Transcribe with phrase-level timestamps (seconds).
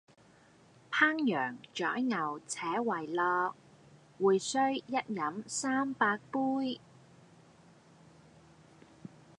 [0.91, 3.53] 烹羊宰牛且為樂，
[4.17, 6.81] 會須一飲三百杯！